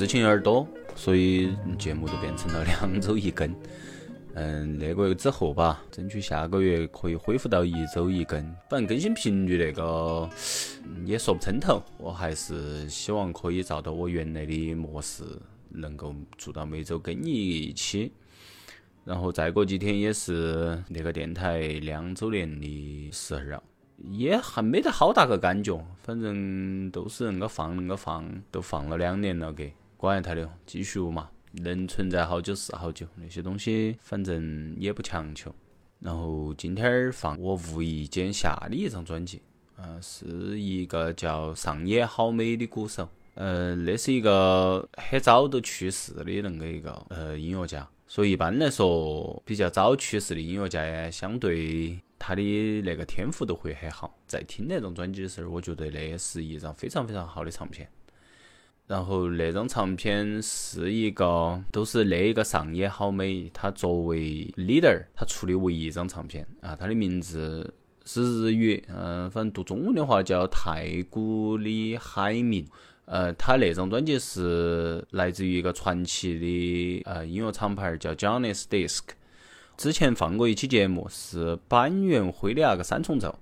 [0.00, 3.54] 事情有点多，所以节目就变成了两周一更。
[4.32, 8.42] 嗯，那个之后吧，争取下个月可以恢复到一周一更。
[8.70, 10.26] 反正更新频率那个
[11.04, 15.22] 也说不称头，我还是希望可以照到我原来的模式，
[15.68, 18.10] 能够做到每周更一期。
[19.04, 23.62] 然后再过几天也是那个电台两周年的时候了。
[23.98, 29.70] 也还没得好大个感觉，反正都是恁个放恁个放，都放了两年了，给
[30.00, 35.54] 广爱台的继续嘛，能存在好久是好久，那些东西反正也不强求。
[35.98, 39.42] 然后今天儿放我无意间下的一张专辑，
[39.76, 52.00] 呃，是一个叫上野好美的鼓手，呃，那是一个很早都去世的恁个一个呃音乐家，所以一般来说比较早去世的音乐家，相对。
[52.22, 52.42] 他的
[52.82, 57.88] 那个天赋都会很好，在听那张专辑的时候，我觉得那是一张非常非常好的唱片。
[58.90, 66.74] 然后那张唱片是一个，都是那一个上野好美，他作为 leader，他出的唯一一张唱片啊。
[66.74, 67.72] 他的名字
[68.04, 72.66] 是日语，嗯，反正读中文的话叫太古里海明。
[73.04, 79.02] 呃，他那张专辑是来自于一个传奇的呃音乐厂牌，叫 Johnny's Disc。
[79.76, 83.38] 之前放过一期节目，是板垣辉的那个三重奏，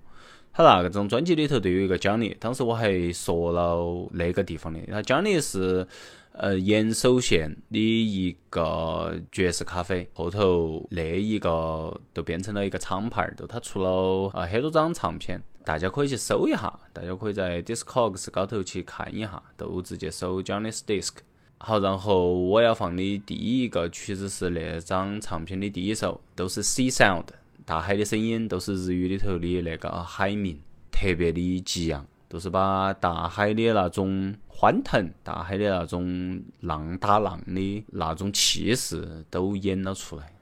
[0.59, 5.87] 他那个张专辑里头都有一个奖励，当时我还说了那个地方的，他奖励是
[6.33, 21.19] 呃延寿县的一个爵士咖啡，后头那一个都变成了一个厂牌儿，都他出了啊很多张唱片，大家可以去搜一下，大家可以在 Discogs 高头去看一下，都直接搜 Johnny's Disc。
[21.59, 27.27] 好，然后我要放的第一个曲子是那张唱片的第一首，都是 Sea Sound，
[27.69, 30.59] 大海的声音，都是日语里头的那个海鸣，
[30.91, 40.33] 特别的激昂，都是把大海的那种欢腾，大海的那种浪打浪的那种气势都演了出来。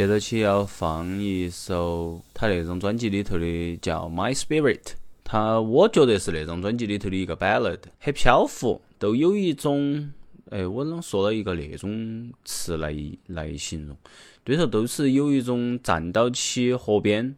[0.00, 4.78] 接着起要放一首他那种专辑里头的叫《My Spirit》，
[5.22, 10.10] 他我觉得是那种专辑里头的一个 ballad，很漂浮，都有一种，
[10.48, 13.94] 哎，我啷说了一个那种词来来形容，
[14.42, 17.36] 对头都是有一种站到起河边，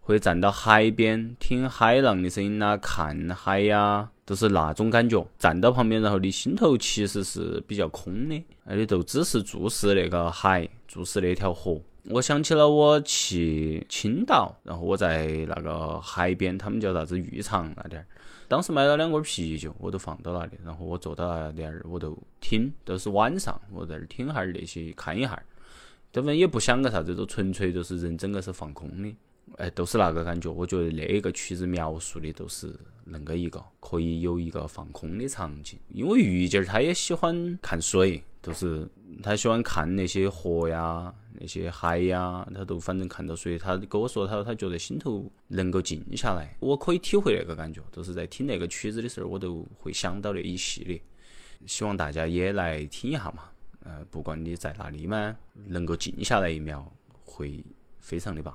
[0.00, 5.24] 或站到海边听海浪的声音呐，看海呀，都是那种感觉。
[5.38, 11.80] 站到旁边，然后你心头其实是比较空的，而且就只是注视那个海，注视那条河。
[12.04, 18.06] 我想起了我去青岛，然后我在那个海边，他们叫啥子浴场那点儿，
[18.48, 25.44] 当时买了两罐啤酒，我都放到那里，然后我坐到那点儿，我都听，都是晚上，我在那儿听哈儿那些，看一哈儿，
[26.10, 29.14] 根本也不想个啥子，就纯粹就是人整个是放空的，
[29.56, 30.50] 哎，都是那个感觉。
[30.50, 32.74] 我觉得那一个曲子描述的都是
[33.10, 38.88] 恁个一个，可以有一个放空的场景，因为玉姐儿她也喜欢看水，就是
[39.22, 41.14] 她喜欢看那些河呀。
[41.42, 51.00] 那些海呀，她都反正看到水，她跟我说他他觉得心头能够静下来，我可以体会那个感觉，就是在听那个曲子的时候，我都会想到那一系列。
[51.64, 53.44] 希望大家也来听一下嘛，
[53.84, 55.34] 呃，不管你在哪里嘛，
[55.66, 56.92] 能够静下来一秒，
[57.24, 57.64] 会
[58.00, 58.54] 非常的棒。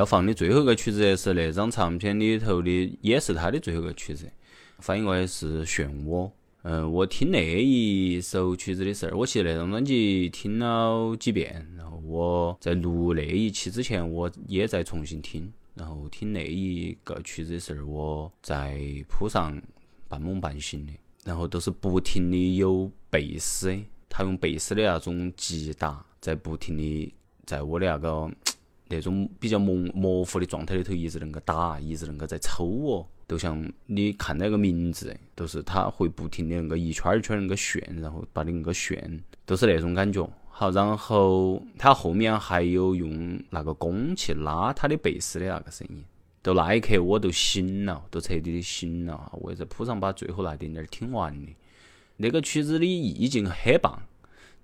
[0.00, 4.24] 要放的最后一个曲子是那张唱片里头的，也是他的最后一个曲子，
[4.78, 6.26] 翻译过来是《漩涡》。
[6.62, 19.60] 嗯，我听那一首曲子的时候，我其实那张专辑听了几遍，然后我在录那一期之前，我也在重新听，然后听那一个曲子的时候，我在铺上
[20.08, 20.94] 半梦半醒的，
[21.26, 28.30] 然后都是不停的有贝斯，他用贝斯的那种击打，在不停的在我的那个。
[28.90, 40.28] 那种比较模模糊的状态里头，一直恁个打，一直恁个在抽哦，都像你看那个名字，都是他会不停的恁个一圈一圈恁个旋，然后把你恁个旋，都是那种感觉。
[40.50, 46.04] 好，然后他后面还有用那个弓去拉他的贝斯的那个声音，
[46.42, 49.30] 到那一刻我都醒了，都彻底的醒了。
[49.40, 51.54] 我也在铺上把最后那点点儿听完的，
[52.16, 54.02] 那个曲子的意境很棒。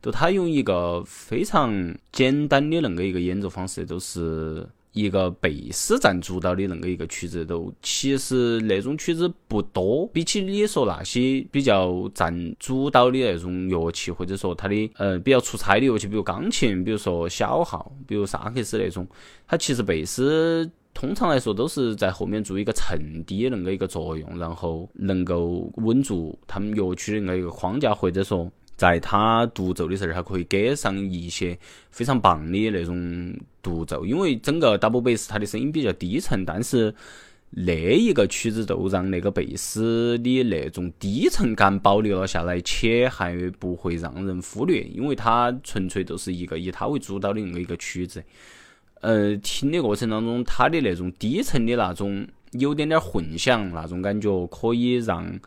[0.03, 1.73] 就他用一个非常
[2.13, 10.07] 简单的恁个一个演奏方式，都是一个贝斯占主导的恁个一个曲子，都其实那种曲子不多。
[10.13, 19.07] 比起你说那些比较占主导的那种乐器，或者说它的呃比较出彩的乐器，比如钢琴，比如说小号，比如萨克斯那种，
[19.49, 28.49] 它其实贝斯通常来说都是在后面做一个衬底恁个一个作用，然后能够稳住他们乐曲的那一个框架，或者说。
[28.77, 31.59] 在他独奏的时候，他可以给上一些
[31.91, 36.95] 非常棒的那种独奏，因为整个 double bass 它的声音比较低沉，但是
[37.51, 48.23] 那一个曲子就让那个贝斯的那种低沉感保留了下来，且还不会让人忽略，因为它纯粹就是一个以它为主导的那么一个曲子。
[49.01, 55.41] 呃，听的过程当中，它的那种低沉的那种有点点混响那种感觉，可以让。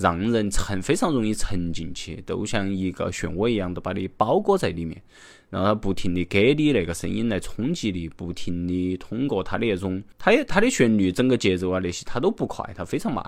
[0.00, 5.02] 让人沉非常容易沉进去，都像一个漩涡一样，都把你包裹在里面，
[5.50, 13.24] 然后它不停的给你那个声音来冲击你，不停的通过它的那种，它它的旋律整个节奏啊那些它都不快，它非常慢，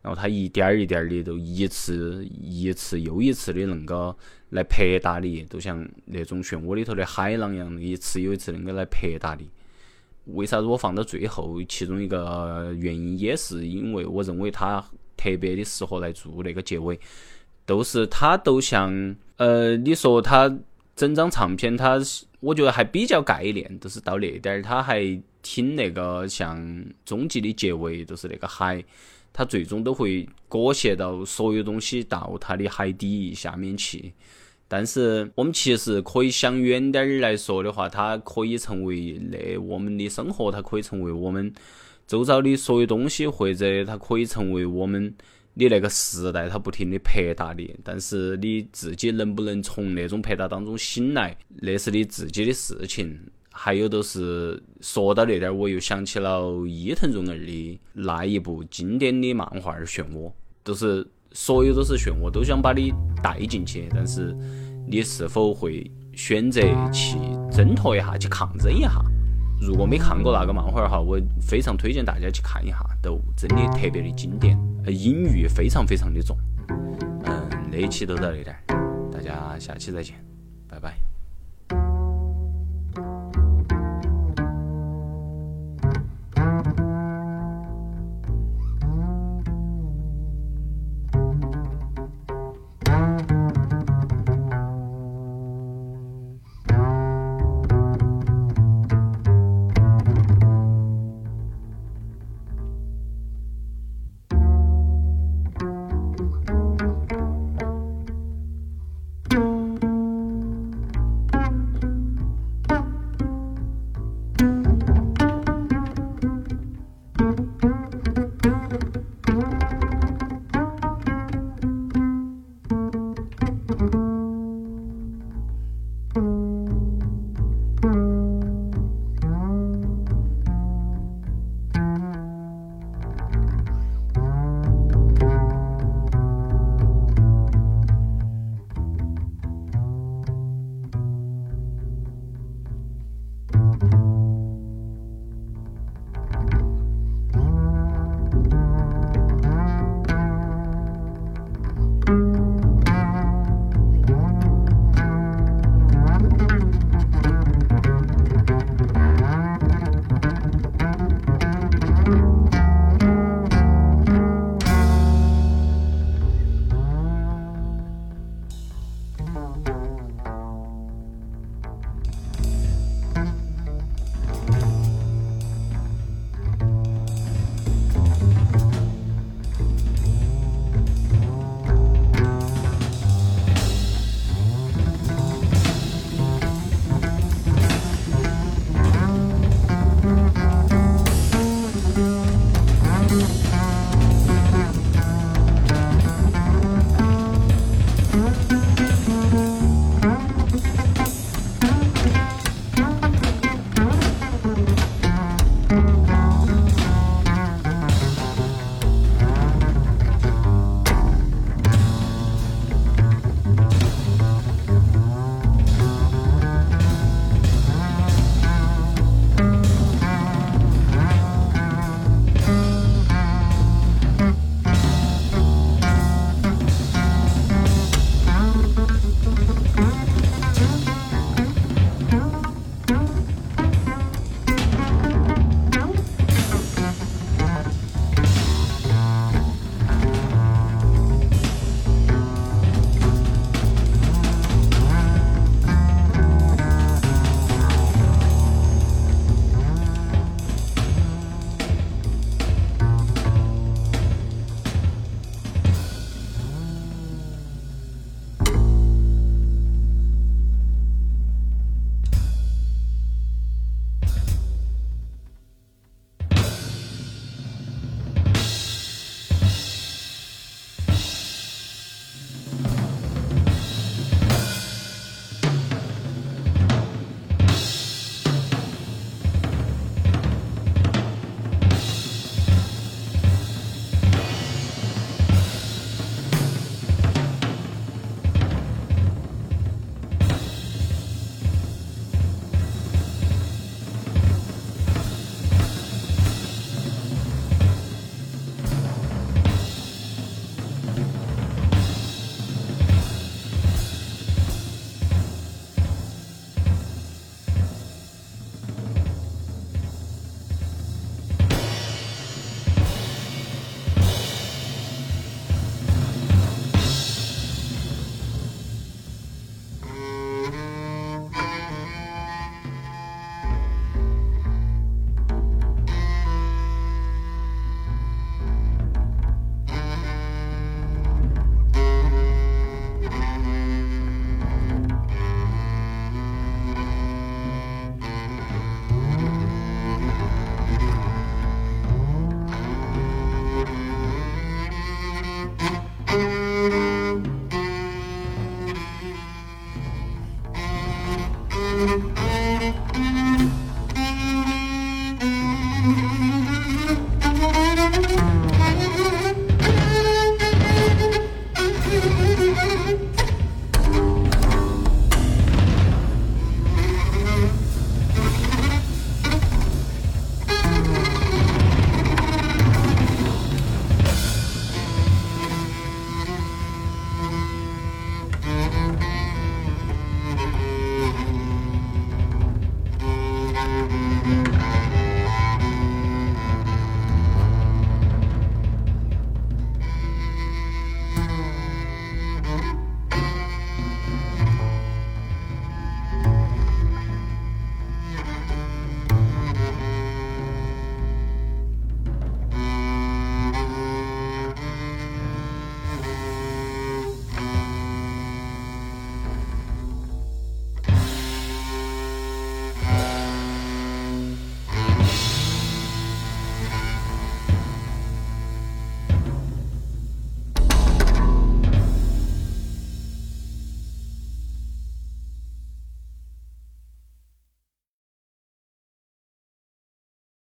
[0.00, 4.16] 然后它一点儿一点儿的都一次一次又一次的恁个
[4.48, 9.46] 来拍打你，都像那种漩涡里头的海浪一样，一次又一次恁个来拍打你。
[10.24, 11.62] 为啥子我放到最后？
[11.68, 14.82] 其中一个原因也是因为我认为它。
[15.18, 16.98] 特别的适合来做那个结尾，
[17.66, 20.58] 都是它都像呃，你说它
[20.94, 22.00] 整张唱片，它
[22.40, 26.56] 我觉得还比较概念，都是到那点儿，它还听那个像
[27.04, 28.82] 终极的结尾，都是那个海，
[29.32, 34.12] 它最终都会裹挟到所有东西到它的海底下面去。
[34.68, 41.52] 但是我们其实可以想远点儿来说的话，它可以成为那我们的生活，它可以成为我们。
[42.08, 45.14] 周遭的所有东西，或者它可以成为我们
[45.56, 53.20] 的那个时代，它不停的拍打你，但是你自己能不能从那种拍打当中醒来，那是你自己的事情。
[53.50, 60.28] 还有都是说到那点，我又想起了伊藤润二的那一部经典的漫画《漩涡》，
[60.62, 62.92] 都是所有都是漩涡，都想把你
[63.22, 64.32] 带进去，但是
[64.86, 67.18] 你是否会选择去
[67.50, 68.90] 挣脱一下，去抗争一下？
[69.60, 76.36] 如果没看过那个漫画儿哈，我非常推荐大家去看一下，都真的特别的经典，呃隐喻非常非常的重。
[77.24, 78.56] 嗯，那一期都到这点，
[79.12, 80.14] 大家下期再见，
[80.68, 81.07] 拜拜。